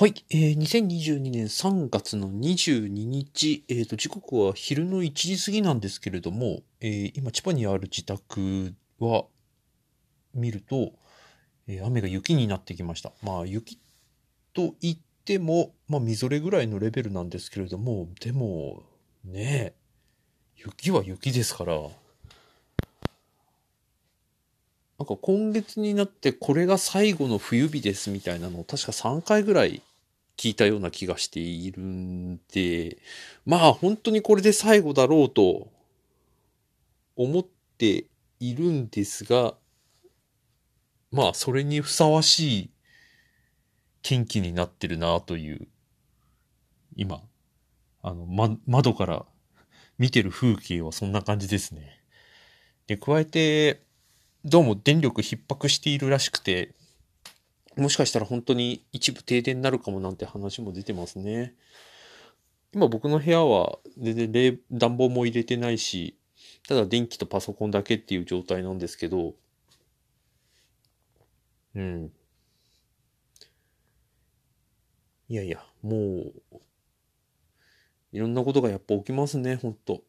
[0.00, 9.24] はい、えー、2022年3月の22日、えーと、時刻は昼の1時過ぎなんですけれども、えー今、千葉にある自宅は、
[10.32, 10.92] 見ると、
[11.68, 13.12] えー雨が雪になってきました。
[13.22, 13.78] まあ、雪
[14.54, 18.82] と言っても、まあ、みぞれぐらいのレベルなんですけれども、でも、
[19.22, 19.74] ねえ、
[20.56, 21.74] 雪は雪ですから、
[24.98, 29.82] なんか今月になってこれが最後の冬日ですみたいなのを確か3回ぐらい
[30.40, 32.96] 聞いたような気がしているんで、
[33.44, 35.68] まあ本当にこれで最後だろうと
[37.14, 38.06] 思って
[38.38, 39.52] いるんですが、
[41.12, 42.70] まあそれにふさわしい
[44.00, 45.68] 天気になってるなという、
[46.96, 47.20] 今、
[48.00, 49.26] あの、ま、窓から
[49.98, 52.00] 見てる風景はそんな感じですね。
[52.86, 53.82] で、加えて、
[54.46, 56.74] どうも電力逼迫しているらしくて、
[57.80, 61.54] もしかしたら本当に一部停電になるかもなんて話も出てますね。
[62.74, 66.18] 今僕の部屋は全然冷暖房も入れてないし、
[66.68, 69.34] ただ電気とパソコンだけっていう状態なんですけど、
[71.74, 72.12] うん。
[75.30, 76.32] いやいや、もう、
[78.12, 80.02] いろんなことがやっぱ起きますね、ほんと。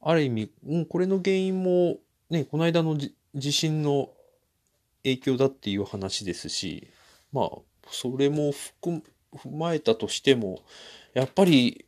[0.00, 1.98] ある意味、うん、これの原因も、
[2.30, 4.08] ね、この間の地震の
[5.04, 6.88] 影響だっていう話ですし、
[7.32, 7.58] まあ、
[7.90, 9.02] それも含
[9.36, 10.62] 踏まえたとしても、
[11.14, 11.86] やっぱり、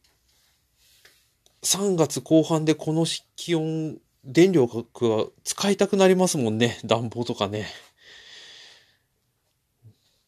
[1.62, 6.78] 3月後半でこの気温、電力は使いたくなりますもんね。
[6.84, 7.66] 暖房とかね。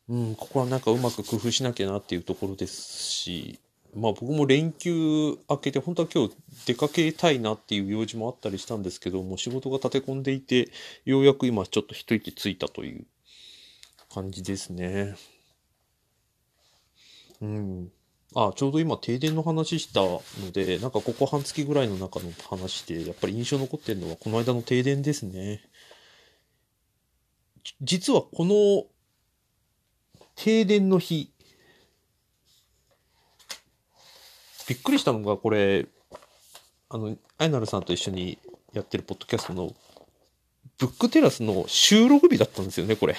[0.08, 3.58] うん、ここはなんかうまく工夫しなきゃなっていうところですし、
[3.96, 6.34] まあ僕も連休明けて本当は今日
[6.66, 10.68] 出かけたいなっていう用事もあったりしたんですけどもう仕事が立て込んでいて
[11.06, 13.06] ようやく今ちょっと一息ついたという
[14.12, 15.16] 感じですね。
[17.40, 17.92] うん。
[18.34, 20.20] あ、ちょうど今停電の話したの
[20.52, 25.62] でなんかここ半月ぐらいの中の話でやっぱり印象残ってるのはこの間の停電ですね。
[27.80, 28.84] 実はこの
[30.34, 31.32] 停電の日
[34.68, 35.86] びっくりしたのが、これ、
[36.88, 38.38] あの、アイナルさんと一緒に
[38.72, 39.72] やってるポッドキャストの、
[40.78, 43.16] ブックテラスの収録日だったんですよね、これ。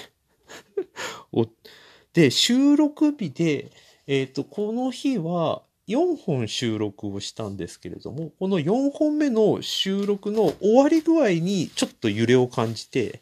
[2.13, 3.71] で、収録日で、
[4.07, 13.21] えっ、と、この日は4本収録をしたんですけれども、この4本目の収録の終わり具合にちょっと揺れを感じて、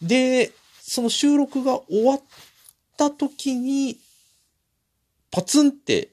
[0.00, 2.20] で、その収録が終わっ
[2.96, 3.98] た時に、
[5.30, 6.11] パツンって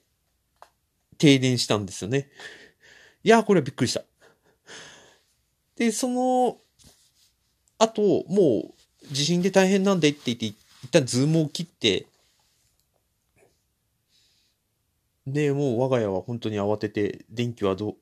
[1.19, 2.29] 停電したんですよね。
[3.23, 4.03] いやー、これはびっくりした。
[5.75, 6.57] で、その、
[7.77, 10.55] あと、もう、地震で大変なんでって言って、一
[10.91, 12.07] 旦ズームを切って、
[15.27, 17.95] で、もう我が家は本当に慌てて、電気はどう、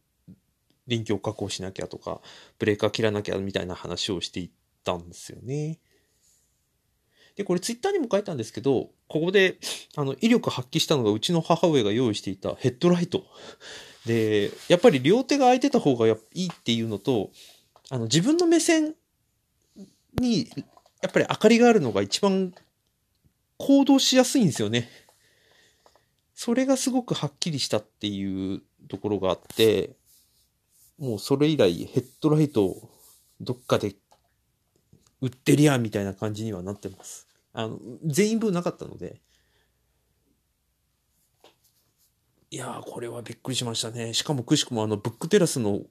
[0.87, 2.21] 電気を確保しなきゃとか、
[2.59, 4.49] ブレーカー切らなきゃみたいな話をしていっ
[4.83, 5.79] たんですよね。
[7.37, 9.59] で、これツイッターにも書いたんですけど、ここで、
[9.95, 13.23] あの、威力発揮したのがうちの母上が用意していたヘッドライト。
[14.05, 17.29] で、やっぱり両手が空いてた方がいいっていうのと、
[17.89, 18.95] あの、自分の目線
[20.19, 20.49] に、
[21.01, 22.55] やっぱり明かりがあるのが一番
[23.57, 24.89] 行動しやすいんですよね。
[26.33, 29.91] それがすごくはっきりしたっていうところがあって、
[30.97, 32.89] もうそれ以来ヘッドライトを
[33.39, 33.95] どっかで
[35.21, 37.26] 売ってりゃみたいな感じにはなってます。
[37.57, 39.19] あの、全員分なかったので。
[42.51, 44.13] いやー、これはびっくりしましたね。
[44.13, 45.81] しかもくしくもあの、ブックテラスの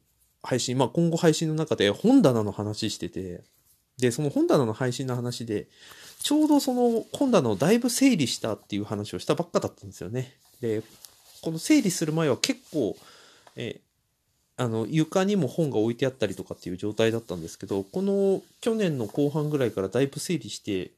[0.44, 3.42] 配信、まあ今後配信の中で本棚の話してて、
[3.98, 5.66] で、その本棚の配信の話で、
[6.22, 10.36] ちょうどその本棚をだいぶ整理したっていう話をしたばっかだったんですよね。
[10.60, 10.84] で、
[11.42, 12.96] この整理する前は結構、
[13.56, 13.80] え
[14.56, 20.92] あの、床にも本が置いてあったりとかっていう状態だったんですけど、この去年の後半ぐらいからだいぶ整理して、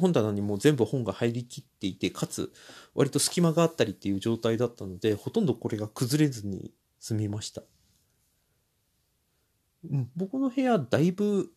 [0.00, 2.52] 本棚にもう全部本が入りきっていて、かつ、
[2.94, 7.62] 割と隙間があったりっていう状態だったので、ほとんどこれが崩れずに済みました。
[9.88, 11.52] うん、僕の部屋だいぶ、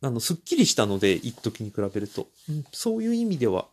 [0.00, 2.28] あの、すっきりしたので、一時に比べると。
[2.48, 3.66] うん、そういう意味では、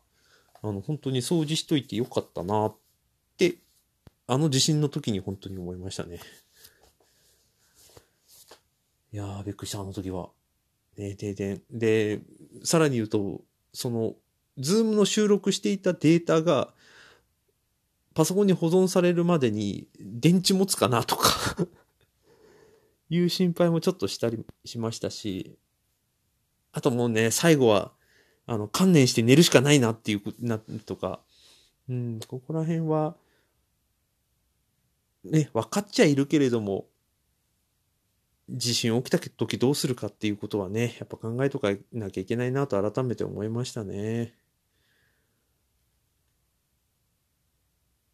[0.63, 2.75] あの、本当に掃除しといてよかったなっ
[3.37, 3.59] て
[4.27, 6.19] あの地震の時に本当に思いましたね。
[9.13, 10.29] いやー、びっくりした、あの時は。
[10.97, 11.61] ね、停電。
[11.71, 12.21] で、
[12.63, 13.41] さらに言うと、
[13.73, 14.15] その、
[14.57, 16.73] ズームの収録していたデータが、
[18.13, 21.67] パソコンに保存されるまでに電池持つかなとか
[23.09, 25.57] いう心配もちょっとしたりしましたし、
[26.71, 27.91] あともうね、最後は、
[28.45, 31.19] あの、観念して寝るしかないなっていう、な、とか、
[31.89, 33.17] うん、ここら辺は、
[35.25, 36.87] ね、分かっちゃいるけれども、
[38.49, 44.35] 地震起きた時どうするかっていうことはね、やっぱ考えとかなきゃいけないなと改めて思いましたね。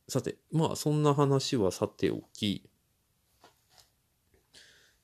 [0.08, 2.70] さて、まあそんな話はさておき、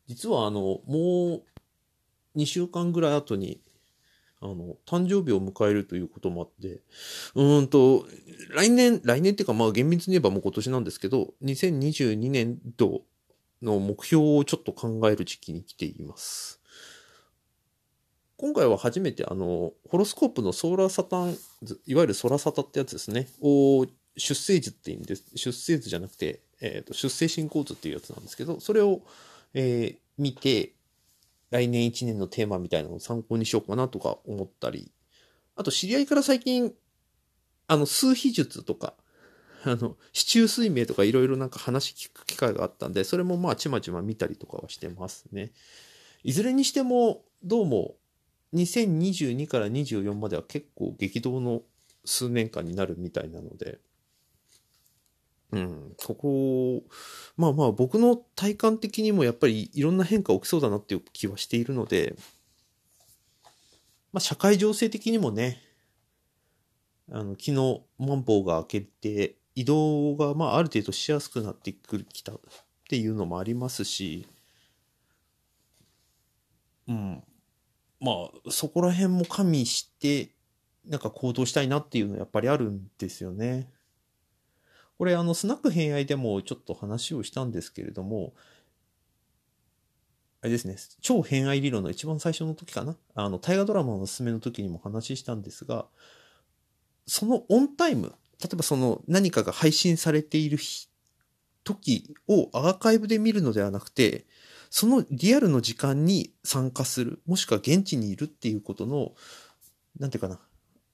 [0.07, 1.43] 実はあの、も
[2.35, 3.61] う2週間ぐらい後に、
[4.39, 6.81] あの、誕生日を迎えるということもあって、
[7.35, 8.05] うんと、
[8.51, 13.01] 来年、来年っていうかまあ厳密に言えばもう今年なんですけど、2022年度
[13.61, 16.61] の目標をちょっと考える時期に来ています。
[18.37, 21.35] 今回は初めてあの、ホロスコープのソーラーサタン、
[21.87, 25.23] いわゆるソラサタってやつですね、を出生図って意味です。
[25.35, 29.01] 出生図じゃなくて、え、ー、と、出生進行図っていうやつなんですけど、それを、
[29.53, 30.73] えー、見て、
[31.49, 34.91] 来年1年のテーマみたいなのを参考にしようかなとか思ったり、
[35.55, 36.73] あと知り合いから最近、
[37.67, 38.93] あの、数秘術とか、
[39.67, 45.51] あの、市中水明とかいろいろなんか話聞く機会があったんで、それもまあちまちま見たりとかはしてますね。
[46.23, 47.95] いずれにしても、どうも、
[48.53, 51.61] 2022から24までは結構激動の
[52.05, 53.79] 数年間になるみたいなので、
[55.51, 56.83] うん、ここ、
[57.35, 62.15] まあまあ僕の体感的にもやっぱりいろんな変化起きそうだなっていう気はしているので、
[64.11, 65.61] まあ社会情勢的にもね、
[67.09, 72.39] あの、昨日、マンボウが明けて、移動がまあある程度しやすくなってきたっ
[72.87, 74.27] ていうのもありますし、
[76.87, 77.23] うん。
[77.99, 78.11] ま
[78.45, 80.29] あ、そこら辺も加味して、
[80.85, 83.71] なんか行動したいなっていうのはやっぱりあるんですよね。
[84.99, 88.35] これあのスナック偏愛でもちょっと話をしたんですけれども、
[90.41, 92.95] あれですね、超偏愛理論の一番最初の時かな？
[93.15, 95.87] あの、大河ドラマのおすすめの時にも話したんですが、
[97.07, 100.57] そのオンタイム、例えばその何かが配信されている
[101.63, 104.25] 時をアーカイブで見るのではなくて、
[104.69, 109.13] そのリアルの時間に参加する、もしくは現地にいるっていうことの、
[109.99, 110.39] なんていうかな、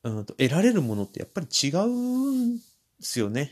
[0.03, 1.87] うんと得られるものってやっぱり違う
[2.55, 2.63] んで
[3.01, 3.51] すよね。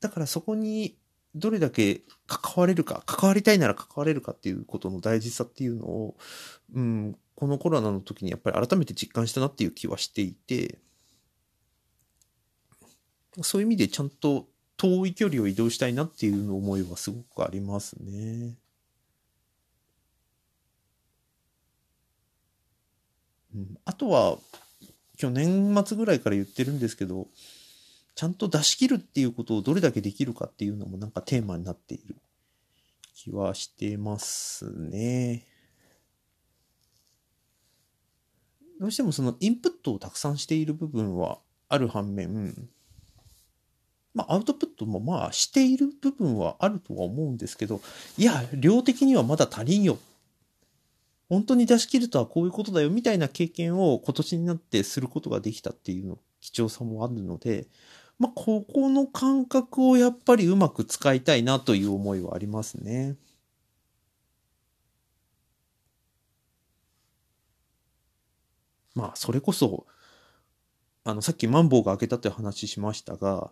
[0.00, 0.98] だからそこに
[1.34, 6.16] どれだけ関われるか、関わりたいなら関われるかっていうことの大事さっていうのを、
[6.74, 10.78] うん、このコロナの時にやっぱり改めて実感したなっていう気はしていて、
[13.40, 14.46] そういう意味でちゃんと
[14.76, 18.54] 遠い距離を移動したいなっていう思いはすごくありますね。
[23.86, 24.38] あとは、
[25.16, 27.26] 去年末ぐらいから言ってるんですけど、
[28.14, 32.14] ちゃんと出し切るっていうことをどれだけできるかっていうのもなんかテーマになっている
[33.16, 35.51] 気はしてますね。
[38.82, 41.38] どうしてもそのインプットをたくさんしている部分は
[41.68, 42.52] ある反面、
[44.12, 47.80] まあアウトプットもまあしている部分はあるとは思うんですけど、
[48.18, 49.98] いや、量的にはまだ足りんよ。
[51.28, 57.68] 本当に出し切るとはこういうことだよみたいな経験を今年になってすることができたっていうの貴重さもあるので、
[58.18, 63.14] まあ、ここの感覚をやっぱりうまく使いたいなという思いはありますね。
[68.94, 69.86] まあ、それこそ、
[71.04, 73.50] あの、さっきマンボウが開けたという話しましたが、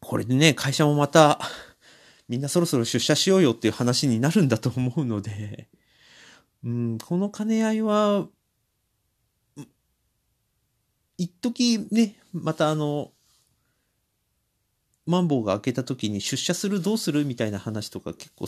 [0.00, 1.40] これでね、会社もまた、
[2.28, 5.68] みんなそろそろ出社しようよっていう話になるんだと思うので、
[6.64, 8.28] うん、この兼ね合いは、
[11.18, 13.12] 一時ね、またあの、
[15.06, 18.46] マンボウが開けた時に出社するどうするみたいな話とか結構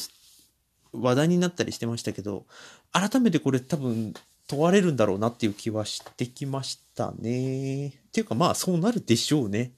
[0.93, 2.47] 話題になったりしてましたけど、
[2.93, 4.15] 改めてこれ多分
[4.47, 7.89] 問われるんだろうなっていう気はしてきましたね。
[7.89, 9.73] っていうかまあそうなるでしょうね。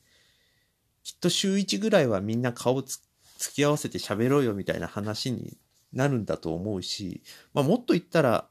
[1.04, 3.00] きっと週1ぐらいはみんな顔つ
[3.38, 5.56] 突き合わせて喋ろうよみたいな話に
[5.92, 7.22] なるんだと思うし、
[7.54, 8.48] まあもっと言ったら、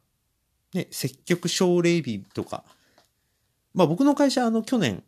[0.74, 2.64] ね、積極奨励日とか、
[3.74, 5.04] まあ僕の会社あの去年、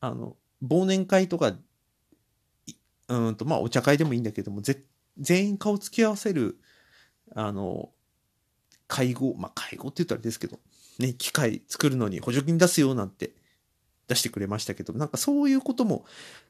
[0.00, 1.54] あの、忘年会とか
[3.08, 4.62] うんと、まあ、お茶会でもいいんだけども、
[5.18, 6.58] 全員顔つき合わせる、
[7.34, 7.90] あの、
[8.94, 10.60] 会合、まあ、会合って言ったらあれですけど、
[11.00, 13.32] ね、機械作るのに補助金出すよなんて
[14.06, 16.04] 出してくれましたけど、なんかそういうことも、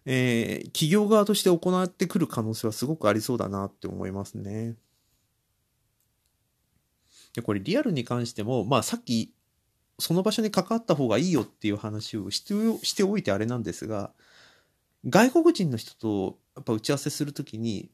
[0.04, 4.74] えー、企業側として行ってくる可能性はすごくありそうだなって思いますね。
[7.34, 9.32] で、これリアルに関しても、まあさっき、
[9.98, 12.52] その場所に関わった方がいいよっていう話をして
[12.84, 14.12] しておいてあれなんですが、
[15.08, 17.90] 外国人の人とやっぱ打ち合わせするときに、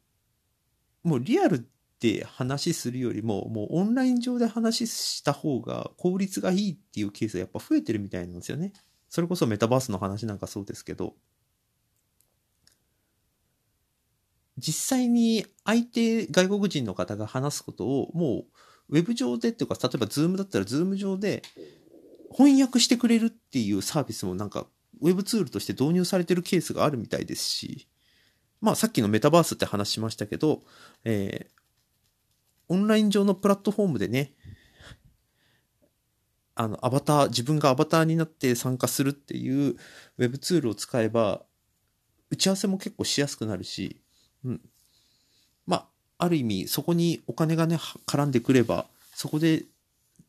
[1.04, 1.69] もうリアル
[2.00, 8.73] って話するよりも、もうオンライン上で話した方が効率がいいっていうケースがやっぱ増えてるみたいなんですよね。
[9.11, 11.14] それこそメタバースの話なんかそうですけど、
[14.57, 18.45] 実際に相手外国人の方が話すことをも
[18.88, 21.42] うウェブ上でっていうか、例えばズームだったらズーム上で
[22.35, 24.66] 翻訳してくれるっていうサービスもなんか
[25.02, 27.88] ウェブツールとして導入されてるケースがあるみたいですし、
[28.62, 30.62] まあさっきのメタバースって話しましたけど、
[31.04, 31.60] えー、
[32.71, 34.33] オンライン上のプラットフォームでね、
[36.55, 39.77] あの、アバター、自分がアバターになって参加するっていう
[40.19, 41.43] ウェブツールを使えば、
[42.31, 44.00] 打ち合わせも結構しやすくなるし、
[44.45, 44.61] うん。
[45.67, 48.87] まあ、ある意味、そこにお金がね、絡んでくれば、
[49.17, 49.65] そこで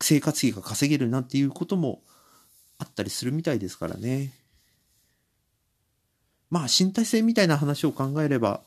[0.00, 2.02] 生活費が稼げるなっていうことも
[2.78, 4.32] あったりするみたいですからね。
[6.50, 8.62] まあ、身体性みたいな話を考えれば、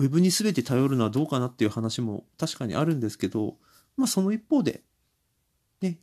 [0.00, 3.58] ウェブに全て頼るのはどうかなっていう話も確かにあるんですけど、
[3.98, 4.82] まあその一方で、
[5.82, 5.98] ね、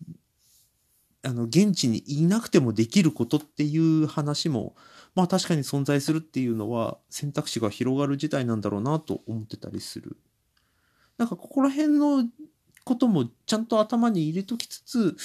[1.23, 4.75] あの、現地にいなくてもできることっていう話も、
[5.15, 10.17] まあ確かに存在するっていうのは選択肢が広がる事態なんだろうなと思ってたりする。
[11.17, 12.23] なんかここら辺の
[12.83, 15.17] こともちゃんと頭に入れときつつ、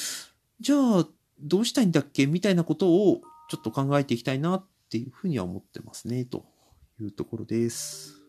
[0.61, 1.07] じゃあ
[1.41, 2.26] どうしたいんだっけ？
[2.26, 6.47] みたいなことをちょっと考えていきたいなっていうふうには思ってますね、と
[6.99, 8.22] いうところです。